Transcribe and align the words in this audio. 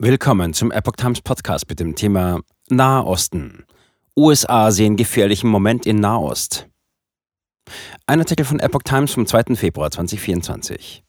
Willkommen 0.00 0.54
zum 0.54 0.70
Epoch 0.70 0.94
Times 0.94 1.20
Podcast 1.22 1.68
mit 1.68 1.80
dem 1.80 1.96
Thema 1.96 2.38
Nahe 2.70 3.04
Osten. 3.04 3.64
USA 4.16 4.70
sehen 4.70 4.96
gefährlichen 4.96 5.50
Moment 5.50 5.86
in 5.86 5.98
Nahost. 5.98 6.68
Ein 8.06 8.20
Artikel 8.20 8.44
von 8.44 8.60
Epoch 8.60 8.84
Times 8.84 9.12
vom 9.12 9.26
2. 9.26 9.56
Februar 9.56 9.90
2024. 9.90 11.02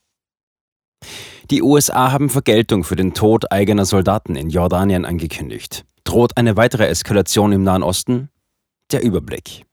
Die 1.52 1.62
USA 1.62 2.12
haben 2.12 2.31
Vergeltung 2.31 2.83
für 2.83 2.96
den 2.96 3.13
Tod 3.13 3.52
eigener 3.52 3.86
Soldaten 3.86 4.36
in 4.36 4.49
Jordanien 4.49 5.06
angekündigt. 5.06 5.85
Droht 6.03 6.35
eine 6.35 6.58
weitere 6.58 6.87
Eskalation 6.87 7.51
im 7.51 7.62
Nahen 7.62 7.83
Osten? 7.83 8.29
Der 8.92 9.03
Überblick. 9.03 9.67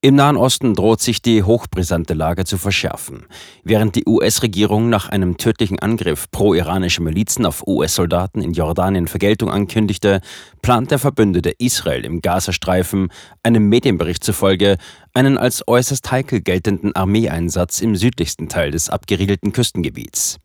Im 0.00 0.14
Nahen 0.14 0.36
Osten 0.36 0.74
droht 0.74 1.00
sich 1.00 1.22
die 1.22 1.42
hochbrisante 1.42 2.14
Lage 2.14 2.44
zu 2.44 2.56
verschärfen. 2.56 3.26
Während 3.64 3.96
die 3.96 4.04
US-Regierung 4.06 4.88
nach 4.88 5.08
einem 5.08 5.38
tödlichen 5.38 5.80
Angriff 5.80 6.30
pro-iranischer 6.30 7.02
Milizen 7.02 7.44
auf 7.44 7.66
US-Soldaten 7.66 8.40
in 8.40 8.52
Jordanien 8.52 9.08
Vergeltung 9.08 9.50
ankündigte, 9.50 10.20
plant 10.62 10.92
der 10.92 11.00
Verbündete 11.00 11.50
Israel 11.50 12.04
im 12.04 12.22
Gazastreifen, 12.22 13.08
einem 13.42 13.68
Medienbericht 13.68 14.22
zufolge, 14.22 14.76
einen 15.14 15.36
als 15.36 15.66
äußerst 15.66 16.08
heikel 16.12 16.42
geltenden 16.42 16.94
Armeeeinsatz 16.94 17.80
im 17.80 17.96
südlichsten 17.96 18.48
Teil 18.48 18.70
des 18.70 18.90
abgeriegelten 18.90 19.52
Küstengebiets. 19.52 20.38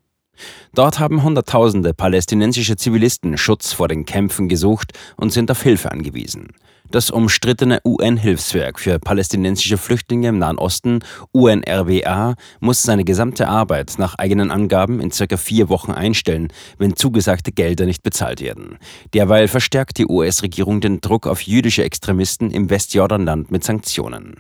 Dort 0.73 0.99
haben 0.99 1.23
Hunderttausende 1.23 1.93
palästinensische 1.93 2.75
Zivilisten 2.75 3.37
Schutz 3.37 3.73
vor 3.73 3.87
den 3.87 4.05
Kämpfen 4.05 4.49
gesucht 4.49 4.93
und 5.17 5.31
sind 5.31 5.51
auf 5.51 5.61
Hilfe 5.61 5.91
angewiesen. 5.91 6.47
Das 6.89 7.09
umstrittene 7.09 7.79
UN-Hilfswerk 7.85 8.79
für 8.79 8.99
palästinensische 8.99 9.77
Flüchtlinge 9.77 10.27
im 10.27 10.37
Nahen 10.37 10.59
Osten, 10.59 10.99
UNRWA, 11.31 12.35
muss 12.59 12.83
seine 12.83 13.03
gesamte 13.03 13.47
Arbeit 13.47 13.95
nach 13.97 14.15
eigenen 14.15 14.51
Angaben 14.51 14.99
in 14.99 15.09
circa 15.09 15.37
vier 15.37 15.69
Wochen 15.69 15.91
einstellen, 15.91 16.49
wenn 16.77 16.95
zugesagte 16.95 17.51
Gelder 17.51 17.85
nicht 17.85 18.03
bezahlt 18.03 18.41
werden. 18.41 18.77
Derweil 19.13 19.47
verstärkt 19.47 19.97
die 19.97 20.05
US-Regierung 20.07 20.81
den 20.81 21.01
Druck 21.01 21.25
auf 21.25 21.41
jüdische 21.41 21.83
Extremisten 21.83 22.51
im 22.51 22.69
Westjordanland 22.69 23.49
mit 23.49 23.63
Sanktionen. 23.63 24.35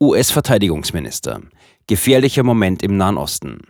US-Verteidigungsminister. 0.00 1.40
Gefährlicher 1.88 2.44
Moment 2.44 2.82
im 2.84 2.96
Nahen 2.96 3.16
Osten. 3.16 3.62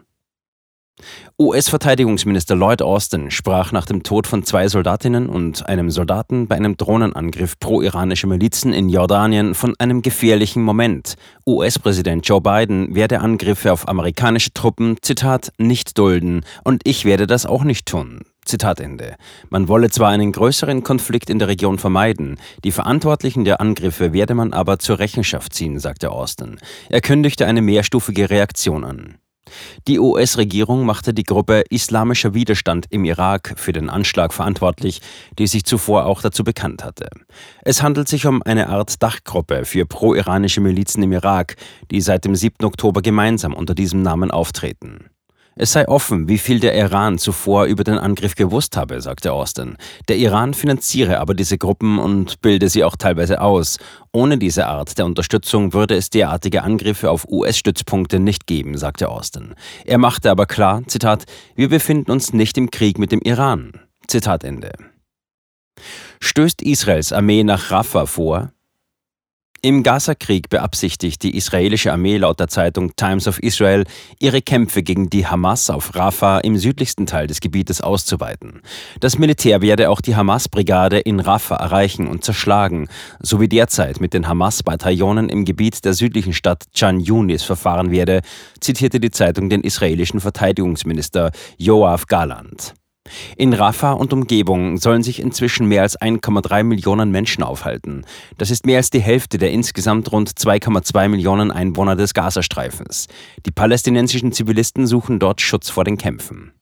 US-Verteidigungsminister 1.41 2.57
Lloyd 2.57 2.83
Austin 2.83 3.31
sprach 3.31 3.71
nach 3.71 3.87
dem 3.87 4.03
Tod 4.03 4.27
von 4.27 4.43
zwei 4.43 4.69
Soldatinnen 4.69 5.29
und 5.29 5.69
einem 5.69 5.91
Soldaten 5.91 6.49
bei 6.49 6.57
einem 6.57 6.77
Drohnenangriff 6.77 7.59
pro-iranischer 7.61 8.27
Milizen 8.27 8.73
in 8.73 8.89
Jordanien 8.89 9.55
von 9.55 9.75
einem 9.79 10.03
gefährlichen 10.03 10.63
Moment. 10.63 11.15
US-Präsident 11.47 12.27
Joe 12.27 12.41
Biden 12.41 12.95
werde 12.95 13.21
Angriffe 13.21 13.73
auf 13.73 13.89
amerikanische 13.89 14.53
Truppen, 14.53 14.97
Zitat, 15.01 15.53
nicht 15.59 15.97
dulden 15.97 16.45
und 16.65 16.83
ich 16.85 17.05
werde 17.05 17.27
das 17.27 17.47
auch 17.47 17.63
nicht 17.63 17.87
tun. 17.87 18.23
Zitat 18.45 18.81
Ende. 18.81 19.15
Man 19.51 19.69
wolle 19.69 19.91
zwar 19.91 20.09
einen 20.09 20.33
größeren 20.33 20.83
Konflikt 20.83 21.31
in 21.31 21.39
der 21.39 21.49
Region 21.49 21.79
vermeiden, 21.79 22.39
die 22.65 22.73
Verantwortlichen 22.73 23.45
der 23.45 23.61
Angriffe 23.61 24.13
werde 24.13 24.35
man 24.35 24.53
aber 24.53 24.79
zur 24.79 24.99
Rechenschaft 24.99 25.55
ziehen, 25.55 25.79
sagte 25.79 26.11
Austin. 26.11 26.59
Er 26.89 27.01
kündigte 27.01 27.47
eine 27.47 27.63
mehrstufige 27.63 28.31
Reaktion 28.31 28.85
an. 28.85 29.19
Die 29.87 29.99
US-Regierung 29.99 30.85
machte 30.85 31.15
die 31.15 31.25
Gruppe 31.25 31.65
Islamischer 31.71 32.35
Widerstand 32.35 32.87
im 32.91 33.05
Irak 33.05 33.55
für 33.57 33.73
den 33.73 33.91
Anschlag 33.91 34.33
verantwortlich, 34.33 35.01
die 35.39 35.47
sich 35.47 35.65
zuvor 35.65 36.07
auch 36.07 36.23
dazu 36.23 36.45
bekannt 36.45 36.85
hatte. 36.85 37.09
Es 37.63 37.83
handelt 37.83 38.09
sich 38.09 38.27
um 38.27 38.43
eine 38.43 38.69
Art 38.69 39.03
Dachgruppe 39.03 39.65
für 39.65 39.87
pro-iranische 39.87 40.61
Milizen 40.61 41.03
im 41.03 41.13
Irak, 41.13 41.57
die 41.91 42.01
seit 42.01 42.25
dem 42.25 42.35
7. 42.35 42.65
Oktober 42.65 43.03
gemeinsam 43.03 43.55
unter 43.55 43.75
diesem 43.75 44.03
Namen 44.03 44.31
auftreten. 44.31 45.11
Es 45.61 45.73
sei 45.73 45.89
offen, 45.89 46.29
wie 46.29 46.39
viel 46.39 46.61
der 46.61 46.77
Iran 46.77 47.19
zuvor 47.19 47.65
über 47.65 47.83
den 47.83 47.99
Angriff 47.99 48.37
gewusst 48.37 48.77
habe, 48.77 49.01
sagte 49.01 49.33
Austin. 49.33 49.77
Der 50.07 50.17
Iran 50.17 50.55
finanziere 50.55 51.19
aber 51.19 51.35
diese 51.35 51.59
Gruppen 51.59 51.99
und 51.99 52.41
bilde 52.43 52.69
sie 52.69 52.85
auch 52.85 52.95
teilweise 52.95 53.41
aus. 53.41 53.79
Ohne 54.13 54.39
diese 54.39 54.69
Art 54.69 54.97
der 54.99 55.05
Unterstützung 55.05 55.73
würde 55.73 55.97
es 55.97 56.11
derartige 56.11 56.63
Angriffe 56.63 57.11
auf 57.11 57.27
US-Stützpunkte 57.29 58.21
nicht 58.21 58.47
geben, 58.47 58.79
sagte 58.79 59.09
Austin. 59.09 59.57
Er 59.85 59.99
machte 59.99 60.31
aber 60.31 60.47
klar, 60.47 60.83
Zitat, 60.87 61.25
wir 61.57 61.69
befinden 61.69 62.13
uns 62.13 62.33
nicht 62.33 62.57
im 62.57 62.71
Krieg 62.71 63.01
mit 63.01 63.11
dem 63.11 63.21
Iran. 63.23 63.73
Zitat 64.07 64.45
Ende. 64.45 64.71
Stößt 66.21 66.63
Israels 66.63 67.13
Armee 67.13 67.43
nach 67.43 67.73
Rafah 67.73 68.07
vor, 68.07 68.53
im 69.61 69.83
Gaza-Krieg 69.83 70.49
beabsichtigt 70.49 71.23
die 71.23 71.37
israelische 71.37 71.93
Armee 71.93 72.17
laut 72.19 72.39
der 72.39 72.49
Zeitung 72.49 72.95
Times 72.95 73.27
of 73.27 73.43
Israel, 73.43 73.85
ihre 74.21 74.41
Kämpfe 74.41 74.83
gegen 74.83 75.11
die 75.11 75.27
Hamas 75.27 75.69
auf 75.71 75.95
Rafah 75.95 76.39
im 76.39 76.57
südlichsten 76.57 77.07
Teil 77.07 77.27
des 77.27 77.41
Gebietes 77.41 77.81
auszuweiten. 77.81 78.63
Das 79.01 79.19
Militär 79.19 79.61
werde 79.61 79.91
auch 79.91 80.01
die 80.01 80.15
Hamas-Brigade 80.15 80.99
in 81.01 81.21
Rafah 81.21 81.57
erreichen 81.57 82.07
und 82.07 82.25
zerschlagen, 82.25 82.89
so 83.21 83.41
wie 83.41 83.49
derzeit 83.49 84.01
mit 84.01 84.15
den 84.15 84.29
Hamas-Bataillonen 84.29 85.29
im 85.29 85.45
Gebiet 85.45 85.85
der 85.85 85.95
südlichen 85.95 86.33
Stadt 86.33 86.65
Chan 86.73 87.01
Yunis 87.01 87.43
verfahren 87.43 87.91
werde, 87.91 88.21
zitierte 88.61 89.01
die 89.01 89.11
Zeitung 89.11 89.49
den 89.51 89.63
israelischen 89.63 90.21
Verteidigungsminister 90.21 91.33
Yoav 91.59 92.07
Galant. 92.07 92.75
In 93.37 93.53
Rafah 93.53 93.93
und 93.93 94.13
Umgebung 94.13 94.79
sollen 94.79 95.03
sich 95.03 95.21
inzwischen 95.21 95.67
mehr 95.67 95.83
als 95.83 95.99
1,3 95.99 96.63
Millionen 96.65 97.11
Menschen 97.11 97.43
aufhalten. 97.43 98.05
Das 98.37 98.51
ist 98.51 98.67
mehr 98.67 98.79
als 98.79 98.91
die 98.91 99.01
Hälfte 99.01 99.39
der 99.39 99.51
insgesamt 99.51 100.11
rund 100.13 100.31
2,2 100.31 101.09
Millionen 101.09 101.51
Einwohner 101.51 101.97
des 101.97 102.15
Gazastreifens. 102.15 103.07
Die 103.47 103.51
palästinensischen 103.51 104.33
Zivilisten 104.33 104.87
suchen 104.87 105.19
dort 105.19 105.41
Schutz 105.41 105.71
vor 105.71 105.85
den 105.85 105.97
Kämpfen. 105.97 106.53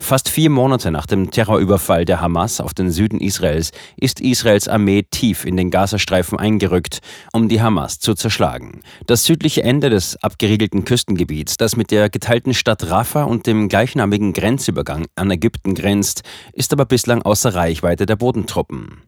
Fast 0.00 0.28
vier 0.28 0.48
Monate 0.48 0.90
nach 0.90 1.06
dem 1.06 1.30
Terrorüberfall 1.30 2.04
der 2.04 2.20
Hamas 2.20 2.60
auf 2.60 2.72
den 2.72 2.90
Süden 2.90 3.20
Israels 3.20 3.72
ist 3.96 4.20
Israels 4.20 4.68
Armee 4.68 5.02
tief 5.02 5.44
in 5.44 5.56
den 5.56 5.70
Gazastreifen 5.70 6.38
eingerückt, 6.38 7.00
um 7.32 7.48
die 7.48 7.60
Hamas 7.60 7.98
zu 7.98 8.14
zerschlagen. 8.14 8.80
Das 9.06 9.24
südliche 9.24 9.62
Ende 9.62 9.90
des 9.90 10.16
abgeriegelten 10.22 10.84
Küstengebiets, 10.84 11.56
das 11.56 11.76
mit 11.76 11.90
der 11.90 12.08
geteilten 12.08 12.54
Stadt 12.54 12.88
Rafah 12.88 13.24
und 13.24 13.46
dem 13.46 13.68
gleichnamigen 13.68 14.32
Grenzübergang 14.32 15.06
an 15.16 15.30
Ägypten 15.30 15.74
grenzt, 15.74 16.22
ist 16.52 16.72
aber 16.72 16.86
bislang 16.86 17.22
außer 17.22 17.54
Reichweite 17.54 18.06
der 18.06 18.16
Bodentruppen. 18.16 19.07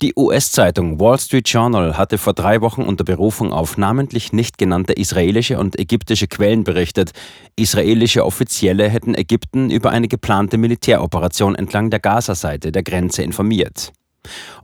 Die 0.00 0.14
US-Zeitung 0.16 1.00
Wall 1.00 1.18
Street 1.18 1.48
Journal 1.48 1.96
hatte 1.96 2.18
vor 2.18 2.32
drei 2.32 2.60
Wochen 2.60 2.82
unter 2.82 3.04
Berufung 3.04 3.52
auf 3.52 3.76
namentlich 3.76 4.32
nicht 4.32 4.58
genannte 4.58 4.92
israelische 4.92 5.58
und 5.58 5.78
ägyptische 5.78 6.26
Quellen 6.26 6.64
berichtet, 6.64 7.12
israelische 7.56 8.24
Offizielle 8.24 8.88
hätten 8.88 9.14
Ägypten 9.14 9.70
über 9.70 9.90
eine 9.90 10.08
geplante 10.08 10.58
Militäroperation 10.58 11.54
entlang 11.54 11.90
der 11.90 12.00
Gaza-Seite 12.00 12.72
der 12.72 12.82
Grenze 12.82 13.22
informiert. 13.22 13.92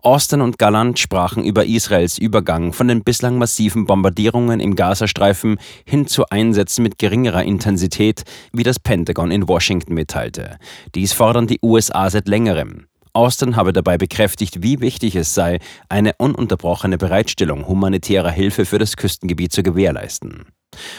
Austin 0.02 0.40
und 0.40 0.58
Gallant 0.58 0.98
sprachen 0.98 1.44
über 1.44 1.66
Israels 1.66 2.18
Übergang 2.18 2.72
von 2.72 2.88
den 2.88 3.02
bislang 3.02 3.38
massiven 3.38 3.86
Bombardierungen 3.86 4.60
im 4.60 4.76
Gazastreifen 4.76 5.58
hin 5.84 6.06
zu 6.06 6.26
Einsätzen 6.30 6.82
mit 6.82 6.98
geringerer 6.98 7.42
Intensität, 7.42 8.22
wie 8.52 8.62
das 8.62 8.78
Pentagon 8.78 9.30
in 9.30 9.48
Washington 9.48 9.94
mitteilte. 9.94 10.58
Dies 10.94 11.12
fordern 11.12 11.46
die 11.46 11.58
USA 11.62 12.08
seit 12.10 12.28
längerem. 12.28 12.86
Austin 13.12 13.56
habe 13.56 13.72
dabei 13.72 13.98
bekräftigt, 13.98 14.62
wie 14.62 14.80
wichtig 14.80 15.16
es 15.16 15.34
sei, 15.34 15.58
eine 15.88 16.12
ununterbrochene 16.18 16.98
Bereitstellung 16.98 17.66
humanitärer 17.66 18.30
Hilfe 18.30 18.64
für 18.64 18.78
das 18.78 18.96
Küstengebiet 18.96 19.52
zu 19.52 19.62
gewährleisten. 19.62 20.46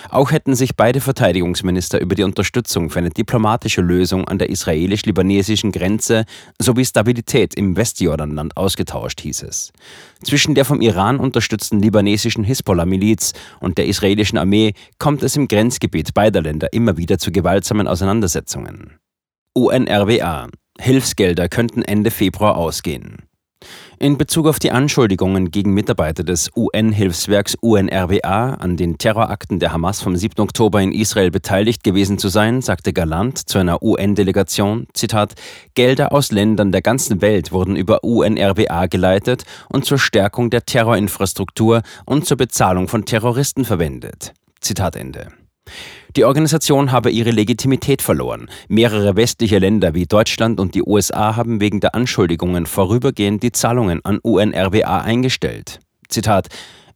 Auch 0.10 0.32
hätten 0.32 0.56
sich 0.56 0.76
beide 0.76 1.00
Verteidigungsminister 1.00 2.02
über 2.02 2.16
die 2.16 2.24
Unterstützung 2.24 2.90
für 2.90 3.00
eine 3.00 3.12
diplomatische 3.12 3.82
Lösung 3.82 4.28
an 4.28 4.40
der 4.40 4.50
israelisch-libanesischen 4.50 5.72
Grenze 5.72 6.26
sowie 6.60 6.86
Stabilität 6.86 7.54
im 7.56 7.78
Westjordanland 7.78 8.58
ausgetauscht, 8.58 9.22
hieß 9.22 9.44
es. 9.44 9.72
Zwischen 10.24 10.56
der 10.56 10.66
vom 10.66 10.82
Iran 10.82 11.20
unterstützten 11.20 11.80
libanesischen 11.80 12.44
Hisbollah-Miliz 12.44 13.34
und 13.60 13.78
der 13.78 13.86
israelischen 13.86 14.38
Armee 14.38 14.74
kommt 14.98 15.24
es 15.24 15.36
im 15.36 15.48
Grenzgebiet 15.48 16.14
beider 16.14 16.42
Länder 16.42 16.74
immer 16.74 16.98
wieder 16.98 17.20
zu 17.20 17.32
gewaltsamen 17.32 17.88
Auseinandersetzungen. 17.88 18.98
UNRWA 19.54 20.48
Hilfsgelder 20.80 21.50
könnten 21.50 21.82
Ende 21.82 22.12
Februar 22.12 22.58
ausgehen. 22.58 23.30
In 24.02 24.18
Bezug 24.18 24.48
auf 24.48 24.60
die 24.60 24.72
Anschuldigungen 24.72 25.52
gegen 25.52 25.74
Mitarbeiter 25.74 26.24
des 26.24 26.50
UN-Hilfswerks 26.56 27.56
UNRWA 27.60 28.54
an 28.54 28.78
den 28.78 28.98
Terrorakten 28.98 29.60
der 29.60 29.74
Hamas 29.74 30.02
vom 30.02 30.16
7. 30.16 30.42
Oktober 30.42 30.82
in 30.82 30.94
Israel 30.94 31.32
beteiligt 31.32 31.84
gewesen 31.84 32.18
zu 32.18 32.30
sein, 32.30 32.62
sagte 32.62 32.94
Galant 32.94 33.50
zu 33.50 33.58
einer 33.58 33.84
UN-Delegation, 33.84 34.88
Zitat, 34.94 35.36
Gelder 35.74 36.14
aus 36.14 36.32
Ländern 36.32 36.72
der 36.72 36.82
ganzen 36.82 37.22
Welt 37.22 37.52
wurden 37.52 37.76
über 37.76 38.06
UNRWA 38.06 38.86
geleitet 38.86 39.44
und 39.68 39.84
zur 39.84 40.00
Stärkung 40.00 40.50
der 40.50 40.66
Terrorinfrastruktur 40.66 41.82
und 42.06 42.26
zur 42.26 42.38
Bezahlung 42.38 42.88
von 42.88 43.04
Terroristen 43.04 43.66
verwendet. 43.66 44.34
Zitat 44.62 44.96
Ende. 44.96 45.28
Die 46.16 46.26
Organisation 46.26 46.92
habe 46.92 47.12
ihre 47.12 47.32
Legitimität 47.32 48.02
verloren. 48.02 48.50
Mehrere 48.68 49.16
westliche 49.16 49.60
Länder 49.60 49.94
wie 49.94 50.06
Deutschland 50.06 50.60
und 50.60 50.74
die 50.76 50.84
USA 50.84 51.36
haben 51.36 51.62
wegen 51.62 51.80
der 51.80 51.96
Anschuldigungen 51.96 52.66
vorübergehend 52.66 53.44
die 53.44 53.52
Zahlungen 53.52 54.04
an 54.04 54.20
UNRWA 54.20 55.02
eingestellt. 55.02 55.80
Zitat 56.08 56.48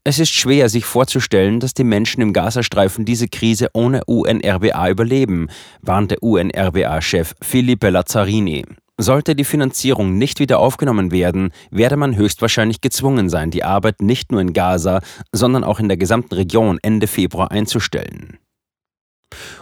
Es 0.03 0.19
ist 0.19 0.33
schwer, 0.33 0.67
sich 0.69 0.85
vorzustellen, 0.85 1.59
dass 1.59 1.73
die 1.73 1.83
Menschen 1.83 2.21
im 2.21 2.33
Gazastreifen 2.33 3.05
diese 3.05 3.27
Krise 3.27 3.69
ohne 3.73 4.03
UNRWA 4.05 4.89
überleben, 4.89 5.47
warnte 5.81 6.19
UNRWA-Chef 6.19 7.35
Filipe 7.41 7.89
Lazzarini. 7.89 8.65
Sollte 8.97 9.35
die 9.35 9.43
Finanzierung 9.43 10.17
nicht 10.17 10.39
wieder 10.39 10.59
aufgenommen 10.59 11.11
werden, 11.11 11.51
werde 11.71 11.97
man 11.97 12.15
höchstwahrscheinlich 12.15 12.79
gezwungen 12.79 13.27
sein, 13.27 13.49
die 13.49 13.63
Arbeit 13.63 14.01
nicht 14.01 14.31
nur 14.31 14.39
in 14.39 14.53
Gaza, 14.53 15.01
sondern 15.31 15.63
auch 15.63 15.79
in 15.79 15.87
der 15.87 15.97
gesamten 15.97 16.35
Region 16.35 16.77
Ende 16.81 17.07
Februar 17.07 17.51
einzustellen. 17.51 18.37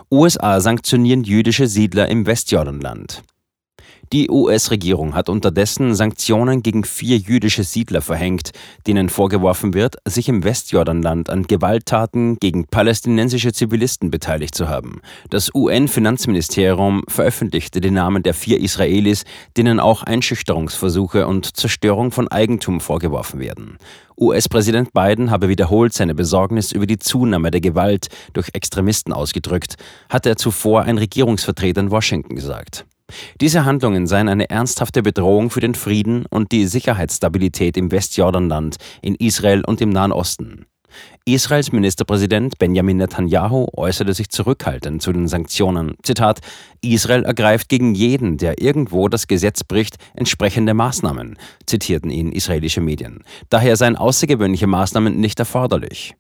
USA 0.09 0.59
sanktionieren 0.59 1.23
jüdische 1.23 1.68
Siedler 1.68 2.07
im 2.09 2.25
Westjordanland. 2.25 3.23
Die 4.13 4.29
US-Regierung 4.29 5.15
hat 5.15 5.29
unterdessen 5.29 5.95
Sanktionen 5.95 6.61
gegen 6.61 6.83
vier 6.83 7.15
jüdische 7.15 7.63
Siedler 7.63 8.01
verhängt, 8.01 8.51
denen 8.85 9.07
vorgeworfen 9.07 9.73
wird, 9.73 9.95
sich 10.03 10.27
im 10.27 10.43
Westjordanland 10.43 11.29
an 11.29 11.43
Gewalttaten 11.43 12.35
gegen 12.35 12.67
palästinensische 12.67 13.53
Zivilisten 13.53 14.11
beteiligt 14.11 14.53
zu 14.53 14.67
haben. 14.67 14.99
Das 15.29 15.55
UN-Finanzministerium 15.55 17.03
veröffentlichte 17.07 17.79
die 17.79 17.89
Namen 17.89 18.21
der 18.21 18.33
vier 18.33 18.59
Israelis, 18.59 19.23
denen 19.55 19.79
auch 19.79 20.03
Einschüchterungsversuche 20.03 21.25
und 21.25 21.55
Zerstörung 21.55 22.11
von 22.11 22.27
Eigentum 22.27 22.81
vorgeworfen 22.81 23.39
werden. 23.39 23.77
US-Präsident 24.19 24.91
Biden 24.91 25.31
habe 25.31 25.47
wiederholt 25.47 25.93
seine 25.93 26.15
Besorgnis 26.15 26.73
über 26.73 26.85
die 26.85 26.99
Zunahme 26.99 27.49
der 27.49 27.61
Gewalt 27.61 28.09
durch 28.33 28.49
Extremisten 28.51 29.13
ausgedrückt, 29.13 29.75
hatte 30.09 30.27
er 30.27 30.35
zuvor 30.35 30.81
ein 30.81 30.97
Regierungsvertreter 30.97 31.79
in 31.79 31.91
Washington 31.91 32.35
gesagt. 32.35 32.85
Diese 33.39 33.65
Handlungen 33.65 34.07
seien 34.07 34.29
eine 34.29 34.49
ernsthafte 34.49 35.03
Bedrohung 35.03 35.49
für 35.49 35.59
den 35.59 35.75
Frieden 35.75 36.25
und 36.29 36.51
die 36.51 36.65
Sicherheitsstabilität 36.65 37.77
im 37.77 37.91
Westjordanland, 37.91 38.77
in 39.01 39.15
Israel 39.15 39.63
und 39.65 39.81
im 39.81 39.89
Nahen 39.89 40.11
Osten. 40.11 40.65
Israels 41.25 41.71
Ministerpräsident 41.71 42.57
Benjamin 42.57 42.97
Netanyahu 42.97 43.67
äußerte 43.75 44.13
sich 44.13 44.29
zurückhaltend 44.29 45.01
zu 45.01 45.13
den 45.13 45.27
Sanktionen. 45.27 45.95
Zitat: 46.03 46.39
Israel 46.81 47.23
ergreift 47.23 47.69
gegen 47.69 47.95
jeden, 47.95 48.37
der 48.37 48.61
irgendwo 48.61 49.07
das 49.07 49.27
Gesetz 49.27 49.63
bricht, 49.63 49.97
entsprechende 50.15 50.73
Maßnahmen, 50.73 51.37
zitierten 51.65 52.09
ihn 52.09 52.31
israelische 52.31 52.81
Medien. 52.81 53.23
Daher 53.49 53.75
seien 53.75 53.95
außergewöhnliche 53.95 54.67
Maßnahmen 54.67 55.19
nicht 55.19 55.39
erforderlich. 55.39 56.15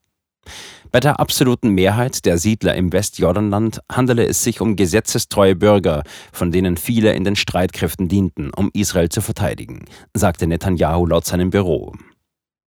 Bei 0.91 0.99
der 0.99 1.19
absoluten 1.19 1.69
Mehrheit 1.69 2.25
der 2.25 2.37
Siedler 2.37 2.75
im 2.75 2.91
Westjordanland 2.91 3.79
handele 3.89 4.25
es 4.25 4.43
sich 4.43 4.59
um 4.59 4.75
gesetzestreue 4.75 5.55
Bürger, 5.55 6.03
von 6.33 6.51
denen 6.51 6.75
viele 6.75 7.13
in 7.13 7.23
den 7.23 7.35
Streitkräften 7.37 8.09
dienten, 8.09 8.51
um 8.53 8.69
Israel 8.73 9.09
zu 9.09 9.21
verteidigen, 9.21 9.85
sagte 10.13 10.47
Netanyahu 10.47 11.05
laut 11.05 11.25
seinem 11.25 11.49
Büro. 11.49 11.93